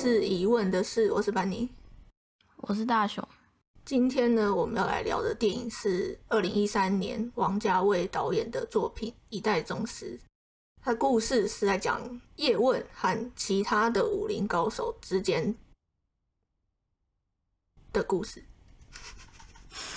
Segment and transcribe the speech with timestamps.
[0.00, 1.68] 是疑问的是，我是班尼，
[2.58, 3.26] 我是大雄。
[3.84, 10.16] 今天呢，我们要来聊的电影是二零一三年王家卫导演的作品《一代宗师》。
[10.80, 12.00] 他故事是在讲
[12.36, 15.52] 叶问和其他的武林高手之间
[17.92, 18.40] 的故事。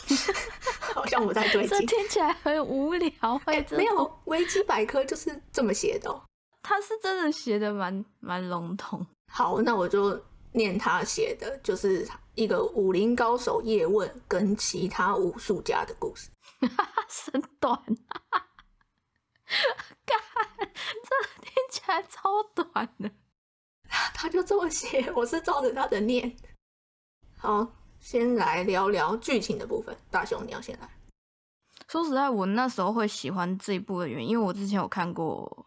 [0.96, 3.40] 好像不太对劲，这听起来很无聊。
[3.46, 6.24] 哎，没有，维基百科就是这么写的。
[6.64, 9.06] 他是真的写的蛮蛮笼统。
[9.32, 10.22] 好，那我就
[10.52, 16.30] 念他写的，就是一个武林高手叶问跟其他武术家的故事。
[17.08, 17.82] 身短，
[20.06, 20.20] 干，
[20.60, 23.10] 这听起来超短的。
[24.14, 26.36] 他就这么写，我是照着他的念。
[27.38, 27.68] 好，
[28.00, 29.96] 先来聊聊剧情的部分。
[30.10, 30.90] 大雄，你要先来。
[31.88, 35.66] 说实在，我那时候会喜欢这一部的原因，因为我之前有看过。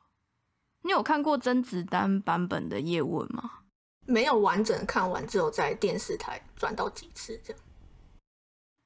[0.85, 3.51] 你有看过甄子丹版本的叶问吗？
[4.07, 7.63] 没有完整看完，只有在电视台转到几次这样。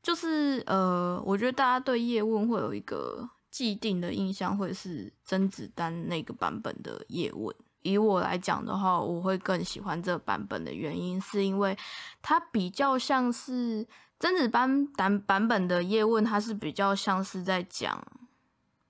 [0.00, 7.54] 就是呃，我觉得大家对叶问会有一个既定的印象，会是甄子丹那个版本的叶问。
[7.82, 11.76] 以我来讲的话，我会更喜欢这个版本的原因，是因为
[12.22, 13.84] 它比较像是
[14.20, 18.00] 甄子丹版版本的叶问，它是比较像是在讲。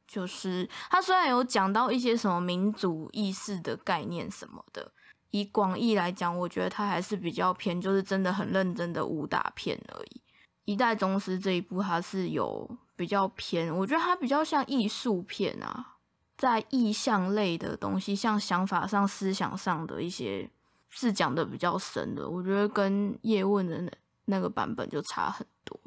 [0.08, 4.90] 就是他虽然有讲到一些什么民族意识的概念什么的，
[5.30, 10.22] 以广义来讲，我觉得他还是比较偏，就是真的很认真的武打片而已。
[10.64, 15.96] 一代宗师这一部，它是有比较偏，我觉得它比较像艺术片啊，
[16.36, 20.50] 在意象类的东西，像想法上、思想上的一些，
[20.88, 22.28] 是讲的比较深的。
[22.28, 23.92] 我觉得跟叶问的那
[24.24, 25.78] 那个版本就差很多。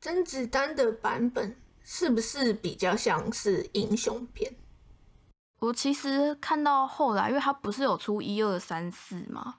[0.00, 1.56] 甄子丹的版本。
[1.84, 4.54] 是不是比较像是英雄片？
[5.60, 9.56] 我其实看到后来，因为他不是有出一二三四吗？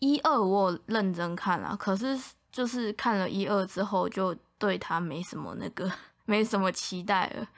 [0.00, 2.18] 一二我认真看了，可是
[2.52, 5.90] 就是看了一二之后，就对他没什么那个，
[6.26, 7.48] 没什么期待了。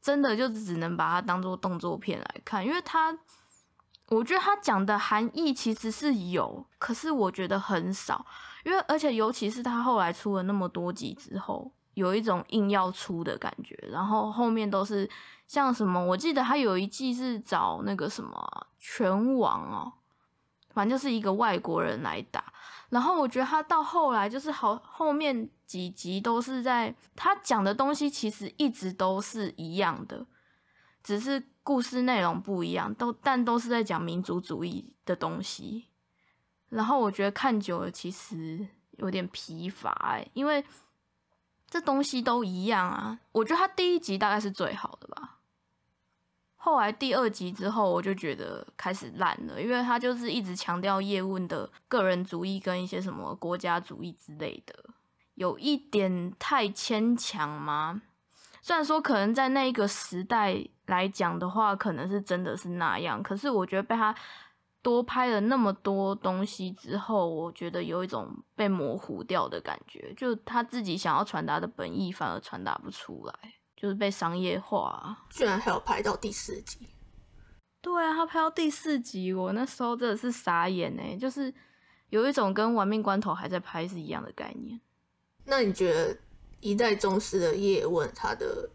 [0.00, 3.16] 真的就只能把它当做动作片来看，因为他，
[4.08, 8.24] 我觉得他讲的含义其实是有，可是我觉得很少，
[8.64, 11.72] 因为而且尤其是他后来出了那么多集之后。
[11.94, 15.08] 有一种硬要出的感觉，然后后面都是
[15.46, 19.92] 像什么，我记得他有一季是找那个什么拳王哦，
[20.70, 22.52] 反正就是一个外国人来打，
[22.88, 30.26] 然后我觉得他到后来就是好后面几集都是在他讲的东西其实一直都是一样的，
[31.02, 35.88] 只是故事内容不一样，都但都是在讲民族主义的东西，
[36.70, 40.64] 然后我觉得看久了其实有点疲乏，因为。
[41.72, 45.38] 这东西都一样啊，我觉得他第一集大概是最好的吧。
[46.56, 54.84] 后来第二集之后，我就觉得开始烂了，因为他就是一直强调叶问的个人主义跟一些什么国家主义之类的，
[55.36, 58.02] 有一点太牵强吗？
[58.60, 64.14] 虽然说可能在那一个时代来讲的话，可能是真的是那样，可是我觉得被他。
[64.82, 73.34] 多拍了那么多东西之后，我觉得有一种被模糊掉的感觉，就他自己想要传达的本意反而传达不出来，
[73.76, 75.16] 就是被商业化。
[75.30, 76.88] 居然还有拍到第四集？
[77.80, 81.52] 对啊，他拍到第四集，我那时候真的是傻眼哎，就是
[82.10, 84.80] 有一种跟《玩命关头》还在拍是一样的概念。
[85.44, 86.14] 那你觉得
[86.60, 88.68] 《一代宗师》的叶问他的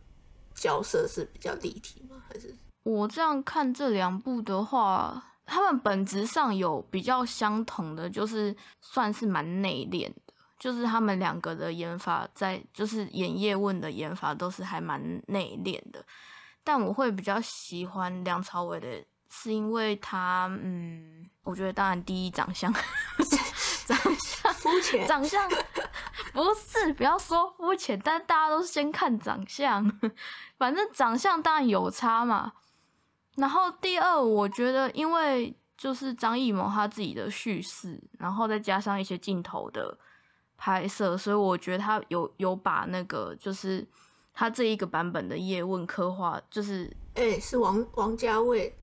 [0.53, 2.21] 角色是比较立体吗？
[2.27, 5.26] 还是我这样看这两部的话？
[5.47, 16.05] 他们本质上有比较相同的，就是算是蛮内敛的，就是他们两个的演法在，就是演叶问的演法都是还蛮内敛的。
[16.63, 18.87] 但我会比较喜欢梁朝伟的，
[19.29, 22.73] 是因为他，嗯，我觉得当然第一长相，
[23.87, 25.49] 长相肤浅，长相
[26.33, 29.89] 不是不要说肤浅，但大家都是先看长相，
[30.59, 32.51] 反正长相当然有差嘛。
[33.37, 39.95] 然后第二，我觉得因为就是张艺谋他自己的叙事，然后再加上一些镜头的
[40.57, 43.87] 拍摄，所以我觉得他有有把那个就是
[44.33, 48.75] 他这一个版本的叶问刻画，就是哎，是王王家卫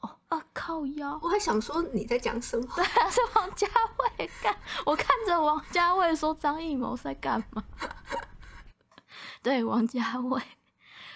[0.00, 2.66] 哦啊靠腰，我还想说你在讲什么？
[2.74, 3.68] 对啊，是王家
[4.18, 7.62] 卫干，我看着王家卫说张艺谋在干嘛？
[9.40, 10.42] 对，王家卫，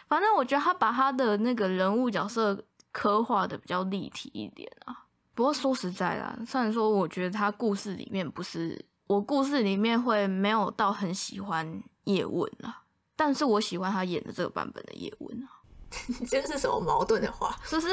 [0.07, 2.65] 反正我觉得他把他的那个人物角色。
[2.95, 4.97] 刻画的比较立体一点啊，
[5.35, 12.85] 不过说实在啦，虽然说我觉得他故事里面不是我故事里面会没有到很喜欢叶问啊，
[13.17, 15.61] 但是我喜欢他演的这个版本的叶问啊。
[16.29, 17.55] 这是什么矛盾的话？
[17.71, 17.89] 就是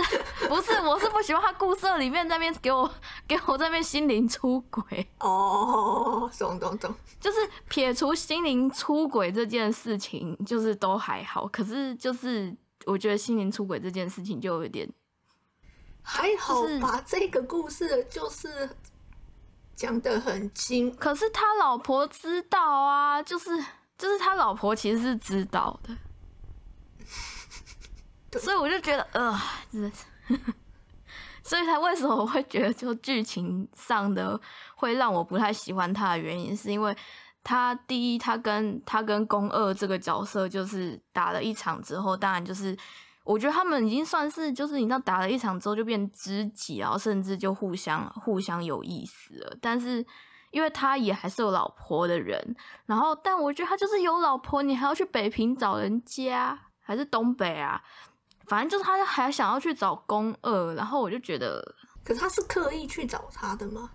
[0.49, 0.71] 不是？
[0.81, 2.91] 我是不喜欢他故事里面那边给我
[3.27, 7.37] 给我这边心灵出轨哦，懂懂懂，就是
[7.69, 11.47] 撇除心灵出轨这件事情，就是都还好。
[11.49, 12.55] 可是就是
[12.85, 14.89] 我觉得心灵出轨这件事情就有点
[16.01, 17.03] 还好吧。
[17.05, 18.69] 这个故事就是
[19.75, 23.49] 讲的很精，可是他老婆知道啊，就是
[23.97, 25.95] 就是他老婆其实是知道的。
[28.39, 29.37] 所以我就觉得，呃，
[29.71, 29.91] 是，
[31.43, 34.39] 所以他为什么我会觉得就剧情上的
[34.75, 36.95] 会让我不太喜欢他的原因，是因为
[37.43, 42.77] 他第一，他跟他跟宫二这个角色就是打了一场之后，当然就是
[43.23, 49.57] 我觉得他们已经算是就是你知道打了一场之后就变知己，然后甚至就互相互相有意思了。
[49.61, 50.05] 但是
[50.51, 52.55] 因为他也还是有老婆的人，
[52.85, 57.81] 然后但我觉得他就是有老婆，你还要去北平找人家，还是东北啊？
[58.47, 61.63] 反正就是他还想要去找宫二，然后我就觉得，
[62.03, 63.89] 可他是刻意去找他的吗？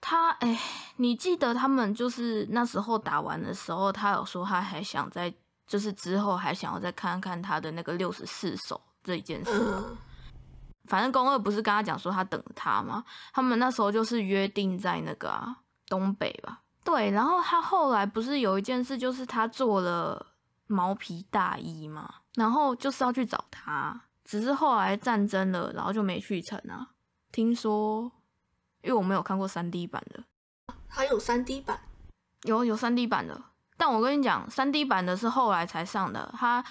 [0.00, 0.58] 他哎，
[0.96, 5.32] 你记得他们就是那时候打完的时候，他有说他还想在，
[5.66, 9.84] 就是之后还想要再看看他的那个六十四手这一件事。
[10.86, 13.04] 反正宫二不是跟他讲说他等他吗？
[13.32, 15.56] 他们那时候就是约定在那个啊
[15.86, 16.62] 东北吧。
[16.82, 20.26] 对，然后他后来不是有一件事，就是他做了
[20.66, 22.12] 毛皮大衣嘛？
[22.34, 26.88] 然后就是要去找他，只是后来战争了，然后就没去成啊。
[27.30, 28.10] 听说，
[28.82, 30.24] 因为我没有看过三 D 版的，
[30.88, 31.80] 还有三 D 版，
[32.42, 33.42] 有有三 D 版的。
[33.76, 36.32] 但我跟你讲，三 D 版的是后来才上的。
[36.36, 36.64] 他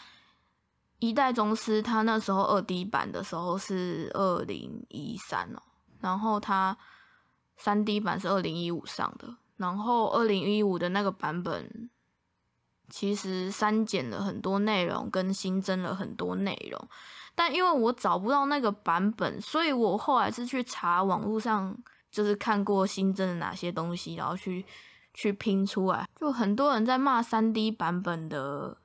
[1.00, 5.62] 一代宗师，他那时候二 D 版的时候是二零一三哦，
[6.00, 6.78] 然后他
[7.58, 11.90] 三 D 版是二零一五上的，然后二零一五的那个版本。
[12.92, 16.90] 其实删减了很多内容，跟新增了很多内容，
[17.36, 21.78] 但因为我找不到那个版本，所以我后来是去查网络上，
[22.12, 24.66] 就是看过新增的哪些东西，然后去
[25.14, 26.08] 去拼出来。
[26.16, 28.78] 就很多人在骂三 D 版本的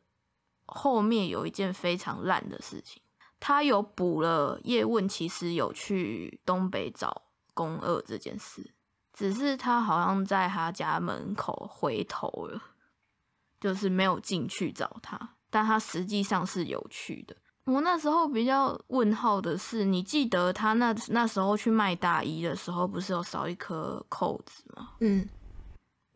[0.67, 3.03] 后面有一件非常烂的事情，
[3.41, 7.23] 他有补了叶问其实有去东北找
[7.53, 8.75] 宫二这件事，
[9.13, 12.63] 只是他好像在他家门口回头了。
[13.61, 17.35] 就是没有进去找他，但他实际上是有去的。
[17.67, 24.91] 我那时候比较问号的是，你记得他那那时候去卖大衣的时候，不是有少一颗扣子吗？
[25.01, 25.27] 嗯，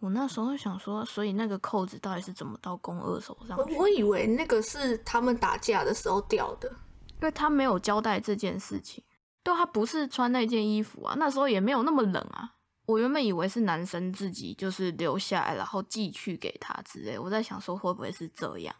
[0.01, 3.57] 我那时候想说，所以那个扣子到底是怎么到宫二手上？
[3.77, 9.03] 我以为那个是他们打架的时候掉的，因为他没有交代这件事情。
[9.43, 12.53] 对，他不是穿那件衣服啊，那时候也没有那么冷啊。
[12.85, 17.19] 我原本以为是男生自己就是留下来，然后寄去给他之类。
[17.19, 18.75] 我在想说会不会是这样，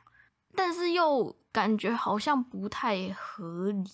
[0.59, 3.89] 但是又感觉好像不太合理。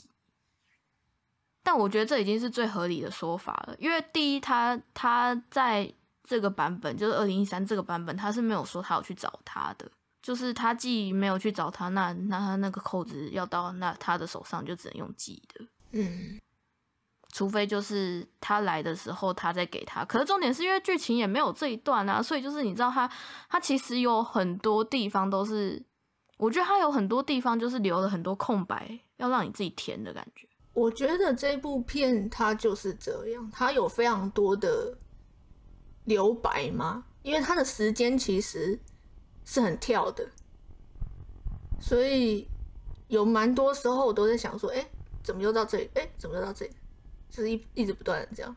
[1.62, 5.92] 但我觉得这已经是最合理的说法了，因为第一，他他在
[6.24, 9.90] 这个版本就是二零一三这个版本，他是没有说他有去找他的，
[10.22, 15.66] 就是他既没有去找他，那那他那个扣子要到那他的手上就只能用寄的。
[15.92, 16.40] 嗯。
[17.32, 20.04] 除非就是他来的时候，他再给他。
[20.04, 23.10] 可是重点是因为剧情也没有这一段啊，所以就是你知道他，
[23.48, 25.82] 他其实有很多地方都是，
[26.36, 30.46] 我觉得它有很多地方就是留了很多空白，要让你自己填的感觉。
[30.72, 34.98] 我觉得这部片它就是这样，它有非常多的
[36.04, 38.78] 留白嘛，因为它的时间其实
[39.44, 40.28] 是很跳的，
[41.80, 42.48] 所以
[43.06, 44.84] 有蛮多时候我都在想说，哎，
[45.22, 45.88] 怎么又到这里？
[45.94, 46.72] 哎，怎么又到这里？
[47.30, 48.56] 就是一一直不断的这样，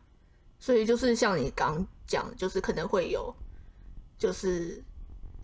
[0.59, 3.33] 所以就是像你刚讲，就是可能会有，
[4.17, 4.83] 就是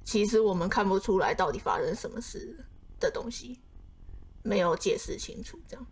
[0.04, 2.66] 其实我们看不出来到底发生什么事
[3.00, 3.60] 的东西，
[4.44, 5.60] 没有解释清楚。
[5.68, 5.86] 这样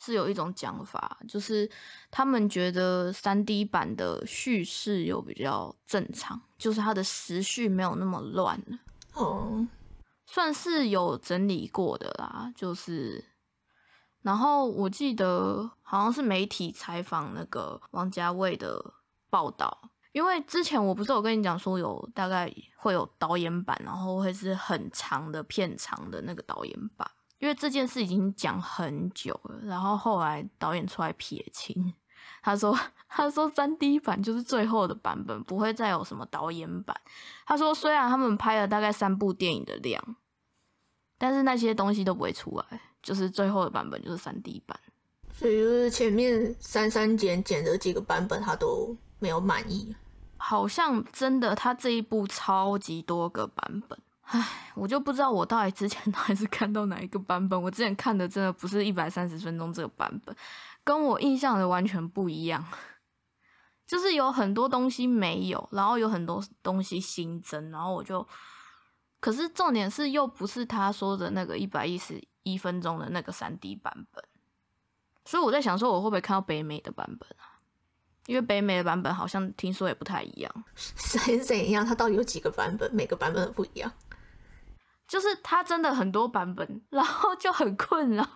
[0.00, 1.68] 是有一种讲法，就是
[2.10, 8.78] 他们觉得三 D 版的叙事有比较正常，就是它的时序没有那么乱了。
[9.14, 9.66] 哦，
[10.24, 13.24] 算是有整理过的啦，就是。
[14.20, 18.94] 然后我记得好像是媒体采访那个王家卫的
[19.30, 27.08] 报道，因为之前我不是有跟你讲说有大概会有导演版，然后会是很长的片长的那个导演版，
[27.38, 29.60] 因为这件事已经讲很久了。
[29.62, 31.94] 然后后来导演出来撇清，
[32.42, 32.76] 他说
[33.08, 37.00] 他说三 D 版就是最后的版本，不会再有什么导演版。
[37.46, 40.02] 他说虽然他们拍了大概三部电影的量，
[41.16, 42.80] 但是那些东西都不会出来。
[43.00, 44.76] 就是最后的版本就是三 D 版，
[45.32, 49.94] 所以就是前面删删减减的几个版本他都没有满意。
[50.38, 57.60] 好像真的他这一部超级多个版本，唉，我就不知道我到底之前到底是看到哪一个版本。
[57.60, 60.34] 我之前看的真的不是一百三十分钟这个版本，
[60.82, 62.64] 跟我印象的完全不一样。
[63.86, 68.26] 就是有很多东西没有，然后有很多东西新增，然后我就，
[69.18, 74.22] 可是重点是又不是他说的那个一百一十一分钟的那个三 D 版本，
[75.24, 77.57] 所以我在想说我会不会看到北美的版本啊？
[78.28, 81.84] 因为北美的版本好像听说也不太一样，谁怎样？
[81.84, 82.94] 它到底有几个版本？
[82.94, 83.90] 每个版本都不一样。
[85.06, 88.26] 就是它真的很多版本，然后就很困扰，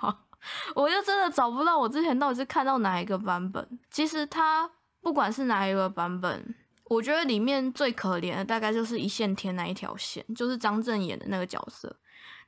[0.75, 3.79] 我就真的找不到我之前到底是看到哪一个版本。
[3.91, 4.71] 其实它
[5.03, 11.95] 不管是哪一个版本，我觉得里面最可怜的大概就是一线天那一条线，就是张震演的那个角色。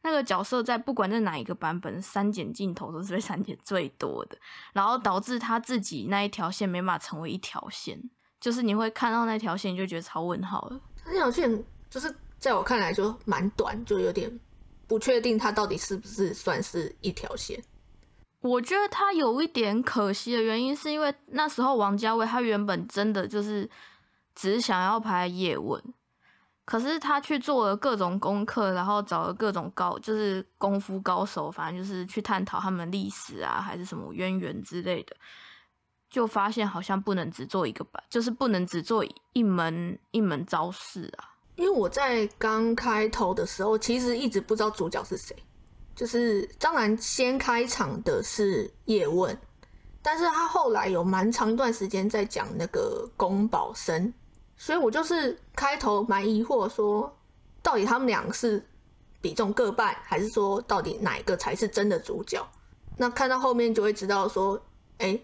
[0.04, 4.36] 那个角色在不管在哪一个版本，删减镜头都是被 删减最多的，
[4.74, 7.98] 然后导致他自己那一条线没办法成为一条线，
[8.38, 10.80] 就是你会看到那条线就觉得超问号了。
[11.06, 14.30] 那条线就是在我看来就蛮短，就有点
[14.86, 17.60] 不确定它到底是不是算是一条线。
[18.40, 23.66] 我觉得他有一点可惜的原因，是因为那时候王家卫他原本真的就是
[24.34, 25.82] 只想要拍叶问。
[26.66, 35.14] 可是他去做了各种功课，然后找了各种高，就是功夫高手，反正就是去探讨他们历史啊，还是什么渊源之类的，
[36.08, 39.04] 就发现好像不能只做一个版，就是不能只做
[39.34, 41.36] 一门一门招式啊。
[41.56, 45.36] 因为我在刚开头的时候，其实一直不知道主角是谁，
[45.94, 49.38] 就是当然先开场的是叶问，
[50.00, 54.14] 但是他后来有蛮长一段时间在讲那个宫保生。
[54.64, 57.14] 所以我就是开头蛮疑惑，说
[57.62, 58.66] 到底他们两个是
[59.20, 62.42] 比重各半，还是说到底哪一个才是真的主角？
[62.96, 64.58] 那看到后面就会知道说，
[64.96, 65.20] 哎，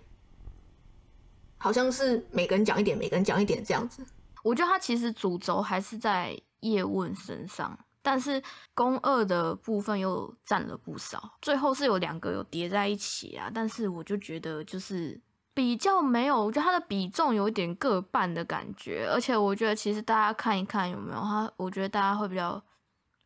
[1.56, 4.04] 好像是每个人讲一点，每个人讲一点这样子。
[4.42, 8.42] 我觉得他其实主轴还是在叶问身上，但是
[8.74, 11.38] 宫二的部分又占了不少。
[11.40, 15.18] 最后是有两个有叠在一起啊，但是我就觉得就是。
[15.60, 22.58] 比较没有，我觉得它的比重有一点各半的感觉，而且我觉得其实大家看一看有没有他，我觉得大家会比较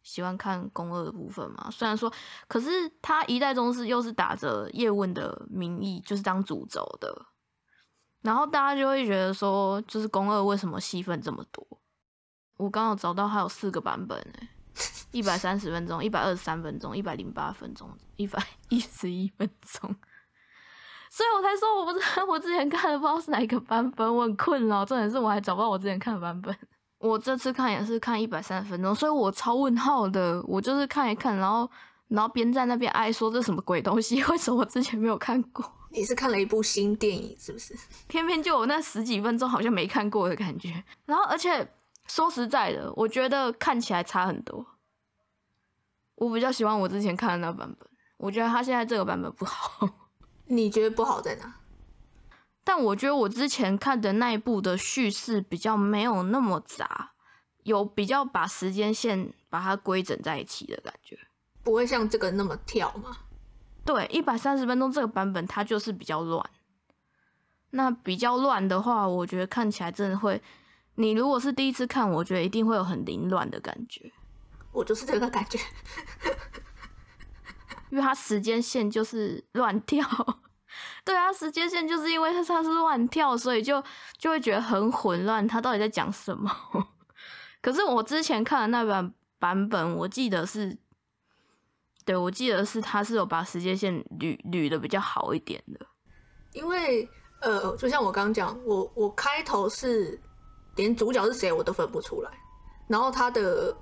[0.02, 1.70] 喜欢看宫二的部分嘛。
[1.70, 2.12] 虽然说，
[2.48, 7.26] 可是他一代宗师又是打着叶问的名义，就是当主轴的，
[8.22, 11.64] 然后大家就会觉得说，就是宫二为什么戏份这么多？
[12.56, 14.48] 我刚好找到还有四个版本诶，
[15.12, 19.94] 一百三十分钟、一百二十三分钟、一百零八分钟、一百一十一分钟。
[21.14, 24.84] 所以我才说我不知道， 我之前看的不知道是哪一个版本，我很困扰。
[24.84, 26.52] 重点是我还找不到我之前看的版本。
[26.98, 30.42] 我这次看也是看一百三十分钟，所以我超问号的。
[30.44, 31.70] 我就是看一看，然后
[32.08, 34.20] 然后边在那边哀说这什么鬼东西？
[34.24, 35.64] 为什么我之前没有看过？
[35.92, 37.72] 你是看了一部新电影是不是？
[38.08, 40.82] 偏偏就有那十几分钟好像没看过的感觉。
[41.06, 41.64] 然后而且
[42.08, 44.66] 说实在的，我觉得看起来差很多。
[46.16, 49.88] 我比较喜欢我之前看的那个版本，我觉得他现在这个版本不好。
[50.46, 51.54] 你觉得不好在哪？
[52.62, 57.12] 但我觉得我之前看的那一部的叙事比较没有那么杂，
[57.64, 61.18] 有比较把时间线把它规整在一起的感觉，
[61.62, 63.18] 不会像这个那么跳吗？
[63.84, 66.50] 对，一百三十分钟这个版本它就是比较乱。
[67.70, 70.40] 那比较乱的话，我觉得看起来真的会，
[70.94, 74.10] 你如果是第一次看，我觉得一定会有很凌乱的感觉。
[74.72, 75.58] 我就是这个感觉。
[77.94, 80.04] 因为它时间线就是乱跳，
[81.04, 83.80] 对啊，时间线就是因为它它是乱跳，所以就
[84.18, 86.50] 就会觉得很混乱，它到底在讲什么？
[87.62, 90.76] 可是我之前看的那版版本，我记得是，
[92.04, 95.86] 对我记得是它是有把时间线捋捋的比较好一点的。
[96.52, 97.08] 因为
[97.42, 100.20] 呃，就像我刚刚讲，我我开头是
[100.74, 102.30] 连主角是谁我都分不出来，
[102.88, 103.72] 然后他的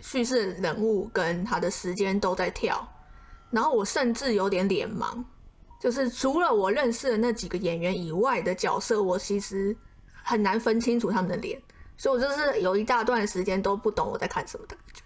[0.00, 2.88] 叙事人物跟他的时间都在跳。
[3.54, 5.22] 然后我甚至有点脸盲，
[5.80, 9.76] 就是除了我认识的那几个演员以外的角色，我其实
[10.24, 11.62] 很难分清楚他们的脸，
[11.96, 15.02] 所以我就是有一大段时间都不懂我在看什么的感觉。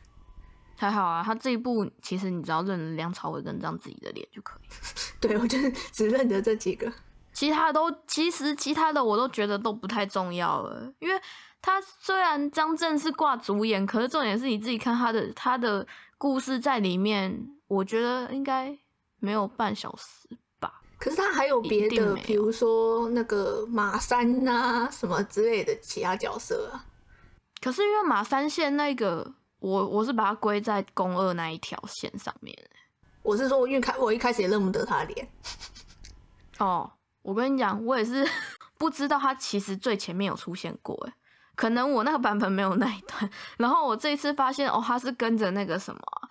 [0.77, 4.69] 还好啊，他这一部其实你只要认梁朝伟跟章子怡的脸就可以。
[5.21, 6.91] 对，我就是只认得这几个，
[7.35, 11.21] 其他都其实其他的我都觉得都不太重要了，因为
[11.61, 15.87] 他虽然张震是挂主演，可是重点是你自己看他的他的
[16.17, 17.55] 故事在里面。
[17.69, 18.77] 我觉得应该
[19.21, 20.81] 没有半小时吧。
[20.99, 26.85] 可是他还有别的，比如说那个马三啊什么之类的其他角色啊。
[27.61, 32.57] 可是因为马三线那个，我我是把它归在宫二那一条线上面。
[33.23, 35.29] 我是说，因为开我一开始也认不得他脸。
[36.59, 36.91] 哦，
[37.23, 38.27] 我跟你讲，我也是
[38.79, 40.97] 不知道他其实最前面有出现过。
[41.07, 41.13] 哎，
[41.55, 46.29] 可能我那个版本没有那一段，然后我这一次发现哦，他是跟着那个什么啊，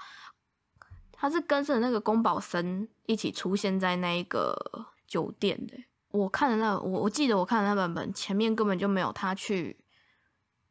[1.19, 4.55] 他是跟着那个宫保森一起出现在那一个
[5.07, 5.73] 酒店的。
[6.11, 9.77] 我看的那我我记得我看的那版本前面根本就没有他去，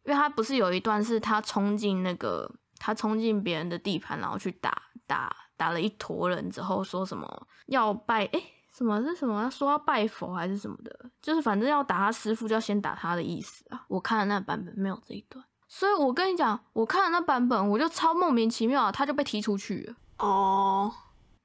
[0.04, 13.84] 因为他不是有一段是他冲进那个他冲进别人的地盘，然后去打打打了一坨人之后说什么要拜诶，什么是什么说要拜佛还是什么的，就是反正要打他师傅就要先打他的意思啊。
[13.88, 19.96] 我看的那版本没有这一段，所以我跟你讲，我看的那版本我就超莫名其妙，他就被踢出去了。
[20.18, 20.92] 哦，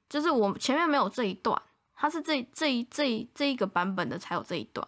[0.08, 1.60] 就是我前面没有这一段。
[1.94, 4.84] 它是这这一这这一个版本的才有这一段，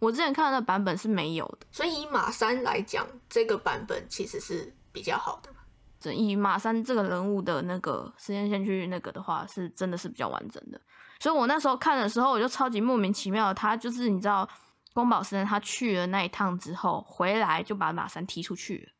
[0.00, 1.66] 我之前看的版本是没有的。
[1.72, 6.12] 所以以马三来讲，这个版本其实是比较好的。
[6.12, 10.78] 以马三这个人物的那个时间线去那个的话，是真的是比较完整的。
[11.20, 13.54] 所以我那时候看的时候，我就超级莫名其妙。
[13.54, 14.46] 他就是你知道，
[14.92, 18.92] 宫保生他去了那一趟之后回来，就把马三踢出去，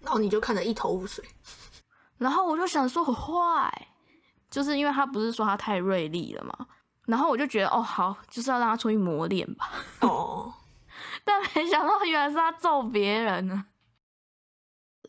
[0.00, 1.22] 然后你就看得一头雾水。
[2.18, 3.88] 然后我就想说坏。
[4.50, 6.66] 就是因为他不是说他太锐利了嘛，
[7.04, 9.70] 然后我就觉得哦好，就是要让他出去磨练吧。
[10.00, 10.50] 哦，
[11.22, 13.66] 但没想到原来是他揍别人呢。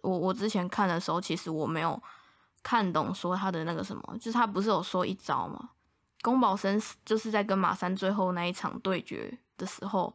[0.02, 1.98] 我我之前看的时候，其实我没有
[2.62, 5.70] 看懂说他的那个什么，就是他不是有说一招吗？
[6.22, 10.14] 宫保生就是在跟马三最后那一场对决的时候，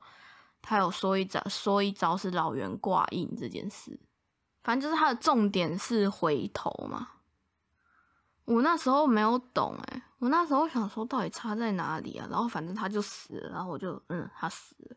[0.60, 3.98] 他有说一招，说一招是老袁挂印这件事。
[4.64, 7.10] 反正就是他的重点是回头嘛。
[8.46, 12.26] 我那时候没有懂哎，我那时候想说到底差在哪里啊？
[12.28, 14.96] 然后反正他就死了，然后我就嗯，他死了。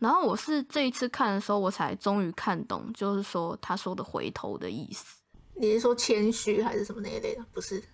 [0.00, 5.18] 然后我是这一次看的时候，我才终于看懂，就是说他说的回头的意思。
[5.54, 7.44] 你是说谦虚还是什么那一类的？
[7.52, 7.84] 不是，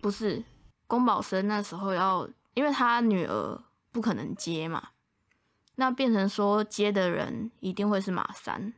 [0.00, 0.42] 不是。
[0.88, 4.88] 宫保生那时候要，因为他女儿不可能接嘛，
[5.76, 8.72] 那变成说接的人一定会是马三。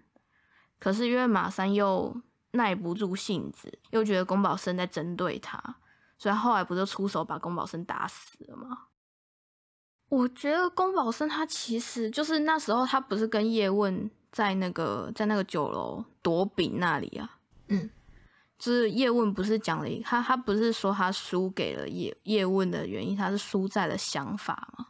[0.82, 2.20] 可是因为马三又。
[2.54, 5.58] 耐不住性子，又觉得宫保生在针对他，
[6.18, 8.88] 所以后来不就出手把宫保生打死了吗？
[10.10, 17.88] 我觉得宫保生他其实就是那时候他不是跟叶问在那个在那个酒楼夺饼那里啊，嗯，
[18.58, 24.88] 就是叶问不是讲了一他他不是说他输给了叶叶问的原因，他是输在了想法嘛。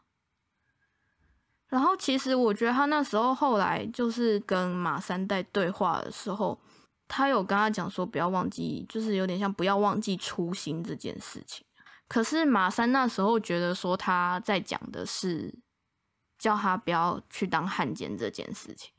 [1.72, 6.60] 然后其实我觉得他那时候后来就是跟马三代对话的时候。
[7.14, 11.62] 他有跟他讲说不要忘记，就是有点像不要忘记初心这件事情。
[12.08, 15.54] 可是马三那时候觉得说他在讲的是
[16.38, 18.90] 叫他不要去当汉奸这件事情，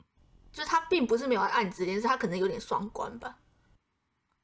[0.52, 3.38] 就是他并不是没有暗指，件是他可能有点双关吧。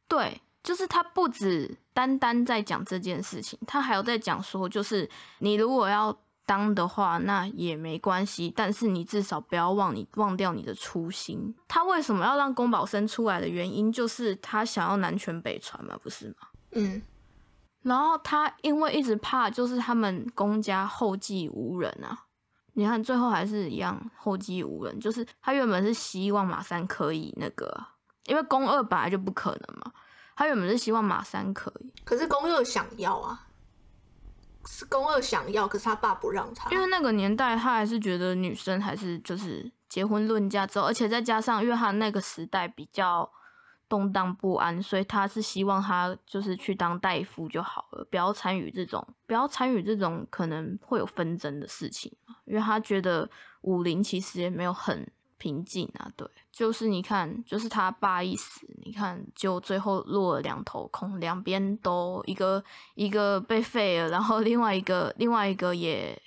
[0.08, 6.18] 对，就是他不止单单在讲这件事情，他还有在讲说，就是你如果要。
[6.50, 11.54] 当的话，那也没关系，但是你至少不要忘你忘掉你的初心。
[11.68, 16.48] 他为什么要让宫保生出来的原因，就是他想要南拳北传嘛，不是吗？
[16.72, 17.00] 嗯。
[17.82, 22.26] 然后他因为一直怕，就是他们宫家后继无人啊。
[22.72, 27.72] 你看最后还是一样后继无人，就是他原本是希望马三可以那个，
[28.26, 29.92] 因为宫二本来就不可能嘛。
[30.34, 33.46] 他原本是希望马三可以，可是宫二想要啊。
[34.66, 36.70] 是宫二想要，可是他爸不让他。
[36.70, 43.30] 因为那个年代，他还是觉得女生还是就是结婚论嫁之后，而且再加上，因为他那个时代比较
[43.88, 52.12] 动荡不安，所以他是希望他就是去当大夫就好了，不要参与这种，不要参与这种可能会有纷争的事情
[52.44, 53.28] 因为他觉得
[53.62, 55.10] 武林其实也没有很。
[55.40, 62.62] 平静啊，对，就是你看，就是他爸一死，你看就最后落了两头空，两边都一个
[62.94, 66.20] 一个被废了，然后另外一个另外一个也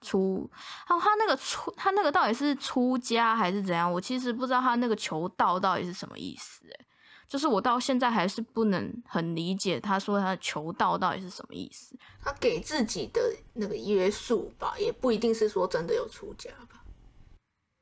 [0.00, 0.50] 出，
[0.88, 3.90] 哦，他那个出他那个到底是出家还是怎样？
[3.90, 6.86] 我其实不知道他那个求道到底是什么意思，诶，
[7.28, 11.96] 就是我到现在还是不能很理解他说他的求道到底是什么意思。
[12.20, 13.20] 他给自己的
[13.54, 16.77] 那个约束吧，也不一定是说真的有出家吧。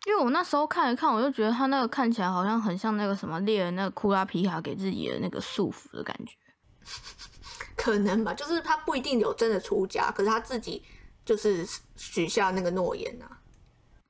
[0.07, 6.37] 因为我那时候看一看，我就觉得他那个看起来好像很像那个什么猎人那个库拉皮卡给自己的那个束缚的感觉，
[7.77, 10.81] 可能吧，就是他不一定有真的出家，可是他自己
[11.25, 11.67] 就是
[11.97, 13.27] 许下那个诺言呐。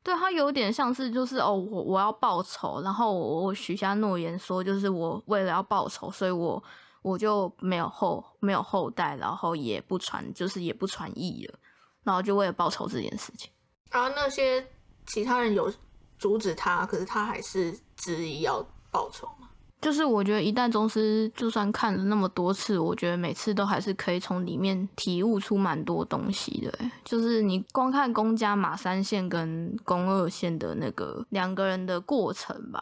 [0.02, 6.62] 对他有点像是就是哦，我我要报仇，然后我我许下诺言说，就是我为了要报仇，所以我
[7.00, 11.59] 我就没有后没有后代，然后也不传，就是也不传艺了，
[12.04, 13.50] 然后就为了报仇这件事情。
[13.88, 14.64] 啊，那些
[15.06, 15.72] 其他人有。
[16.18, 19.48] 阻止他，可是他还是执意要报仇嘛？
[19.81, 26.72] 就是我觉得一旦宗师就算看了那么多次，我觉得每次都还是可以从里面体悟出蛮多东西的。
[27.05, 32.81] 就是你光看宫家马三线跟宫二线的那个两个人的过程吧，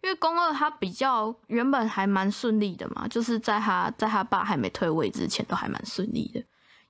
[0.00, 6.42] 因为宫二他比较原本还蛮顺利的嘛，就是在他在他爸还没退位之前都还蛮顺利的，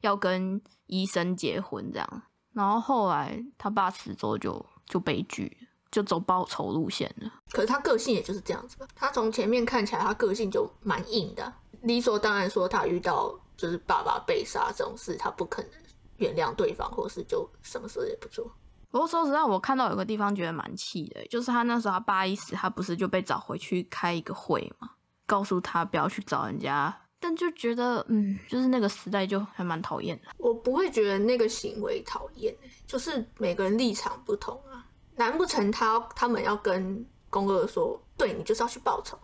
[0.02, 2.22] 要跟医生结婚这样，
[2.54, 7.30] 然后后来他爸死之后就就悲剧了，就走报仇路线了。
[7.52, 8.88] 可是他个性也就是这样子吧。
[8.96, 11.52] 他从前面看起来，他个性就蛮硬的，
[11.82, 15.70] 理所当然说他遇到就是爸爸被杀这种事，他不可能
[16.16, 18.50] 原谅对方，或是就什么事也不做。
[18.90, 24.90] 不过说实在，我看到有个地方觉得蛮气的，就是他那时候他爸一死，他不是就被找回去开一个会嘛，
[25.26, 30.28] 告诉他不要去找人家，但就觉得嗯，就是那个时代就还蛮讨厌的。
[30.36, 34.84] 我不会觉得那个行为讨厌、欸，就是每个人立场不同啊。
[35.16, 39.18] 难不成他他们要跟宫二说，对你就是要去报仇，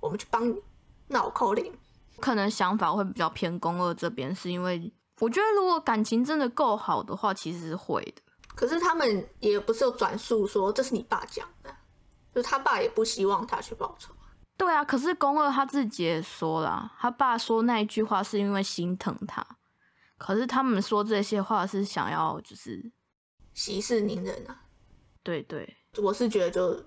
[0.00, 0.62] 我们去帮你，
[1.08, 1.72] 那我扣零。
[2.18, 8.22] 可能想法会比较偏宫二这边，是因为我觉得如果感情真的够好的话，其实是会的。
[8.54, 11.70] 可是他们也不是有转述说这是你爸讲的，
[12.34, 14.14] 就是他爸也不希望他去报仇。
[14.56, 19.46] 对啊，可是宫二他自己也说了，他爸说那一句话是因为心疼他，
[20.16, 22.90] 可是他们说这些话是想要就是
[23.52, 24.62] 息事宁人啊。
[25.26, 26.80] 对对，我是觉得就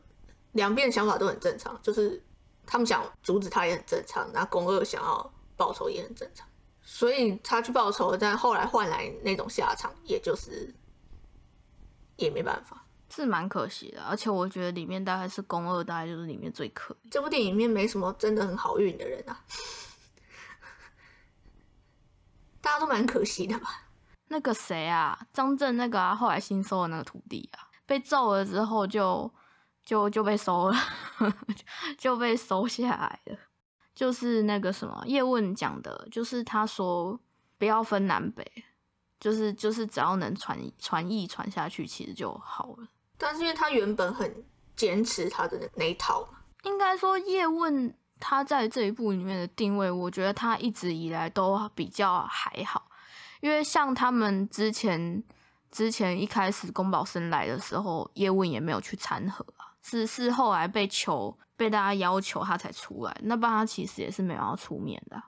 [0.53, 2.23] 两边的想法都很正常，就是
[2.65, 6.47] 他们想阻止他也很正常，那宫二想要报仇也很正常，
[6.81, 10.73] 所以他去报仇，但后来换来那种下场，也就是
[12.15, 12.85] 也没办法。
[13.11, 16.97] 是蛮可惜的，而且我觉得里面大概是宫二，大概就是里面最可怜。
[17.11, 19.43] 这部电影里面没什么真的很好运的人啊，
[22.61, 23.89] 大家都蛮可惜的吧？
[24.27, 29.29] 那个谁啊，张震那个啊，后来新收的那个徒弟啊，被揍了之后就
[29.83, 30.77] 就就被收了，
[31.97, 33.37] 就被收下来了。
[33.95, 37.19] 就是那个什么叶问讲的，就是他说
[37.57, 38.45] 不要分南北，
[39.19, 42.87] 就是就是只要能传传译传下去，其实就好了。
[43.17, 52.87] 但是因为他原本很坚持他的那一套嘛，应该说叶问他在这一部里面的定位，我觉得他一直以来都比较还好，
[53.41, 55.23] 因为像他们之前
[55.71, 65.21] 之前一开始宫保生来的时候，叶问也没有去掺和啊，是是后来被求被大家要求他才出来，那不然他其实也是没有要出面的、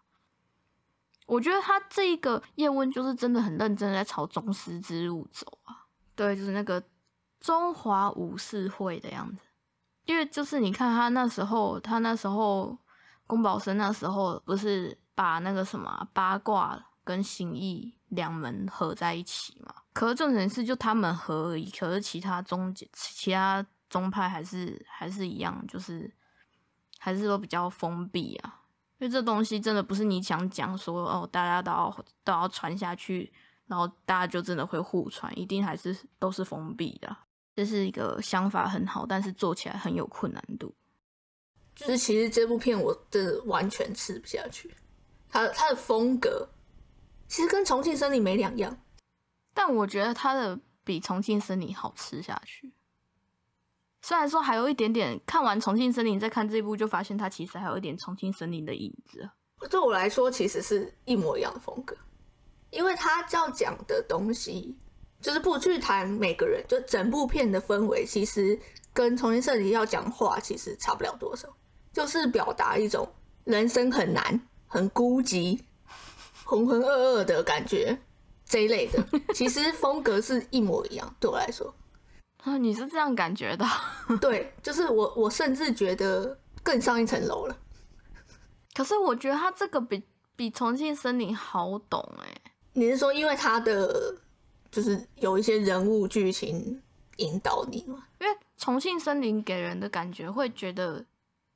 [1.25, 6.83] 我觉得他这一个叶问就是真的很认真在朝宗师之路走啊，对，就是那个
[7.39, 9.43] 中华武士会的样子。
[10.05, 12.75] 因为就是你看他那时候，他那时候
[13.27, 19.75] 宫保生那时候不是把那个什么八卦跟形意两门合在一起嘛？
[19.91, 26.09] 可是重点是就他们合而已，可是其他宗其他宗派还是还是一样，就是
[26.97, 28.61] 还是都比较封闭啊。
[28.99, 33.31] 因为这东西真的不是你想讲说哦，大家都要都要传下去，
[33.65, 37.17] 然后大家就真的会互传，一定还是都是封闭的。
[37.55, 40.73] 这是一个想法很好，但是做起来很有困难度。
[41.75, 44.73] 就是其实这部片我真的完全吃不下去，
[45.27, 46.47] 他他的风格
[47.31, 48.77] 其实跟《重庆森林》没两样。
[49.53, 52.73] 但我觉得它的比《重庆森林》好吃下去。
[54.01, 59.31] 虽然说还有一点点，看完《重庆森林》再看这部，就发现它其实还有一点《重庆森林》的影子啊。
[59.69, 61.95] 对我来说，其实是一模一样的风格，
[62.69, 64.77] 因为它要讲的东西，
[65.21, 68.59] 就是不去谈每个人，就整部片的氛围，其实
[68.91, 71.47] 跟《重庆森林》要讲话其实差不了多少，
[71.93, 73.09] 就是表达一种
[73.45, 75.61] 人生很难、很孤寂、
[76.51, 77.97] 浑浑噩噩的感觉
[78.43, 79.01] 这一类的，
[79.33, 81.15] 其实风格是一模一样。
[81.17, 81.73] 对我来说，
[82.43, 83.65] 啊，你是这样感觉的？
[84.19, 87.55] 对，就是我，我甚至觉得更上一层楼了。
[88.75, 90.03] 可是我觉得他这个比
[90.35, 92.41] 比《重庆森林》好懂哎、
[92.73, 94.13] 你是说，因为他的
[94.69, 96.81] 就是有一些人物剧情
[97.15, 98.03] 引导你吗？
[98.19, 101.05] 因为《重庆森林》给人的感觉会觉得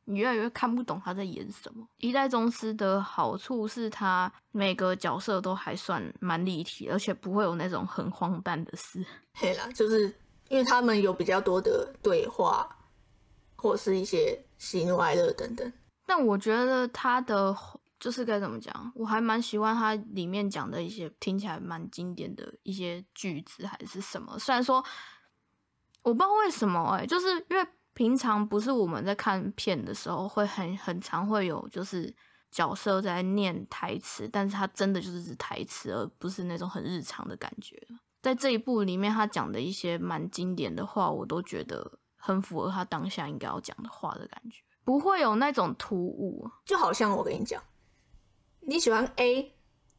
[0.05, 1.87] 你越来越看不懂他在演什么。
[1.97, 9.05] 一代宗师的好处是他每个角色都还算蛮立体，而且不会有那种很荒诞的事。
[9.33, 10.07] 嘿啦，就是
[10.49, 12.69] 因为他们有比较多的对话，
[13.55, 15.71] 或是一些喜怒哀乐等等。
[16.05, 17.55] 但我觉得他的
[17.99, 24.37] 就是该怎么讲，我还蛮喜欢他里面讲的一些听起来蛮经典的一些句子还是什么。
[24.37, 24.85] 虽然说
[26.03, 32.13] 我不知道为什么哎、就是因为平常不是我们在看片的时候会很很常会有就是
[32.51, 37.81] 角色在念台词，但是他真的就是指台词，而不是那种很日常的感觉。
[38.21, 44.61] 在这一部里面，他讲的一些蛮经典的话，我都觉得很符合他当下应该要讲的话的感觉。
[44.83, 46.49] 不会有那种突兀。
[46.65, 47.63] 就好像我跟你讲，
[48.61, 49.53] 你喜欢 A，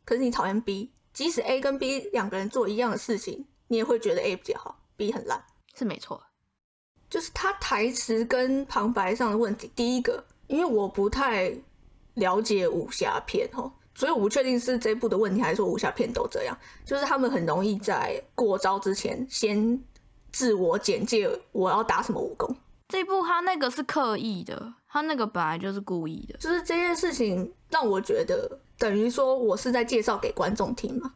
[0.04, 5.44] 可是你讨厌 B，即使 A 跟 B 两个人做一样的事情，你也会觉得 A 比较好，B 很烂。
[5.74, 6.22] 是没错，
[7.08, 9.70] 就是他台词跟旁白上的问题。
[9.74, 11.52] 第一个，因为我不太
[12.14, 16.56] 了解武侠片哦，所以我不确定是这部的问题，还是说武侠片都这样。
[16.84, 19.82] 就是他们很容易在过招之前先
[20.32, 22.56] 自我简介，我要打什么武功。
[22.88, 26.38] 这部他那个是刻意的，他那个本来就是故意的。
[26.38, 31.14] 就是这件事情让我觉得，等于说我是在介绍给观众听嘛，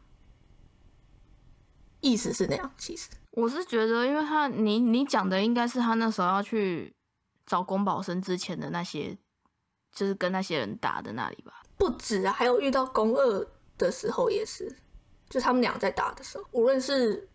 [2.01, 2.71] 意思是那样。
[2.77, 6.93] 其实我是觉得，因为他你你讲的应该是他那时候要去
[7.45, 9.17] 找宫保生之前的那些，
[9.93, 11.61] 就是跟那些人打的那里吧。
[11.77, 14.75] 不止啊，还有遇到宫二的时候也是，
[15.29, 17.27] 就他们俩在打的时候，无论是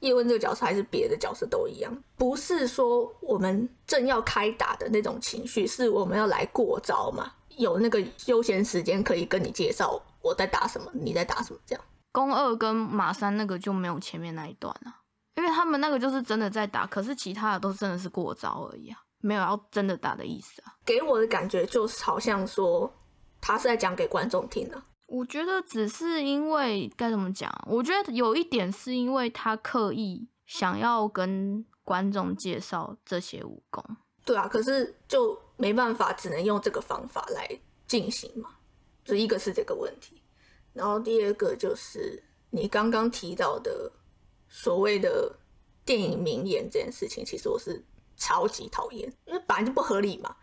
[0.00, 11.84] 叶问这个角色还是别的角色都一样，不是说我们正要开打的那种情绪，是我们要来过招嘛，有那个休闲时间可以跟你介绍我在打什么，你在打什么这样。
[12.12, 15.00] 宫二跟马三那个就没有前面那一段啊，
[15.36, 20.74] 因为他们那个就是真的在打，可是其他的都真的是过招而已啊，没有要真的打的意思啊。
[20.84, 22.92] 给我的感觉就是好像说
[23.40, 24.82] 他是在讲给观众听的。
[25.06, 27.52] 我觉得只是因为该怎么讲？
[27.66, 33.84] 我觉得有一点是因为他刻意想要跟观众介绍这些武功。
[34.24, 37.48] 对啊，可是就没办法，只能用这个方法来
[37.86, 38.50] 进行嘛。
[39.04, 40.22] 就一个是这个问题，
[40.72, 43.92] 然后第二个就是你刚刚提到的
[44.56, 45.36] 所谓的
[45.84, 47.84] 电影名言这件事情，其实我是
[48.16, 50.36] 超级讨厌，因为本来就不合理嘛。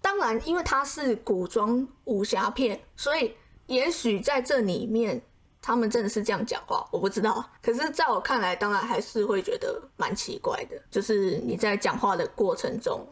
[0.00, 3.34] 当然，因为它是古装武侠片，所以
[3.66, 5.20] 也许在这里面
[5.60, 7.44] 他们真的是这样讲话，我不知道。
[7.62, 10.82] 可是，在我看来，当然还是会觉得蛮奇怪的。
[10.90, 13.06] 就是你在讲话的过程中，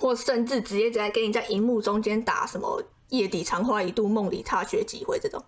[0.00, 5.40] 或甚至直接在给你在荧幕中间打什么“夜底长花一度，梦里踏雪几回”这种，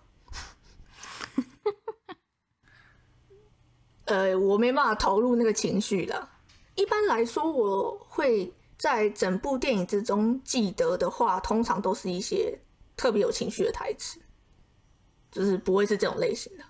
[4.05, 6.29] 呃，我没办法投入那个情绪了。
[6.75, 8.53] 一般来说，我会。
[8.77, 12.59] 在整部电影之中记得的话，通常都是一些
[12.97, 14.19] 特别有情绪的台词，
[15.31, 16.63] 就是不会是这种类型的。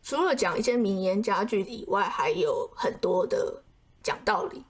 [0.00, 3.64] 除了讲一些名言佳句以外，还有很多的
[4.00, 4.64] 讲道理。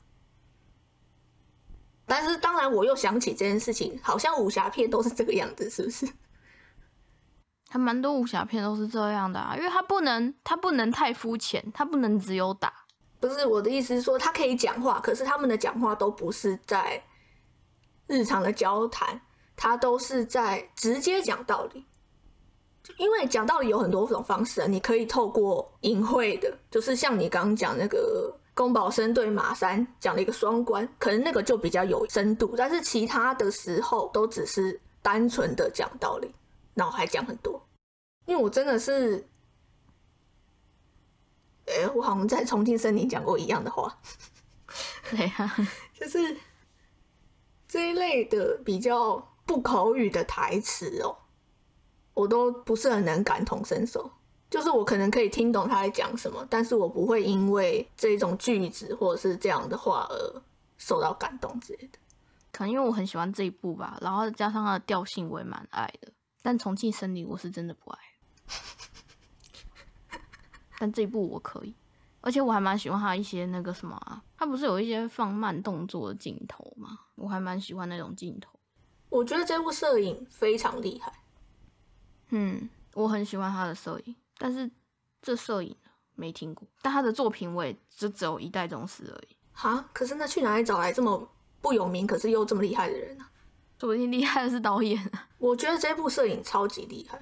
[2.06, 6.06] 但是，当然我又想起这件事情，好像武侠片都是这个样子，是不是？
[7.72, 12.70] 还蛮多武侠片都是这样的啊，因为他不能，他不能太肤浅，他不能只有打。
[13.18, 17.02] 不是我的意思是说，他可以讲话，可是他们的讲话都不是在
[18.08, 19.18] 日常的交谈，
[19.56, 21.86] 他都是在直接讲道理。
[22.98, 32.54] 因为讲道理有很多种方式啊，你可以透过隐晦的，就是像你刚刚讲那个宫保生对马三讲了一个双关，可能那个就比较有深度。
[32.54, 36.34] 但是其他的时候都只是单纯的讲道理，
[36.74, 37.66] 然后还讲很多。
[38.26, 39.28] 因为我真的是。
[41.66, 43.96] 哎，我好像在重庆森林讲过一样的话。
[45.10, 45.56] 对呀，
[45.94, 46.36] 就是
[47.68, 51.16] 这一类的比较不口语的台词哦，
[52.14, 54.10] 我都不是很能感同身受。
[54.50, 60.42] 就是我可能可以听懂他在讲什么，但是我不会因为这种句子或者是这样的话而
[60.78, 61.98] 受到感动之类的。
[62.50, 66.12] 可能因为我很喜欢这一部吧，然后加上它的调性我也蛮爱的。
[66.42, 67.98] 但重庆森林我是真的不爱。
[70.78, 71.72] 但这一部我可以，
[72.20, 76.98] 而且我还蛮喜欢他一些那个什么啊，他不是有一些放慢动作的镜头吗？
[77.14, 78.58] 我还蛮喜欢那种镜头。
[79.08, 81.12] 我觉得这部摄影非常厉害。
[82.30, 84.68] 嗯，我很喜欢他的摄影，但是
[85.20, 85.76] 这摄影
[86.16, 86.66] 没听过。
[86.80, 89.36] 但他的作品我也就只有一代宗师而已。
[89.52, 93.24] 哈，可是那去哪里找来这么不有名，可是又这么厉害的人呢？
[93.82, 95.10] 说不定厉害的是导演。
[95.38, 97.18] 我觉得这部摄影超级厉害。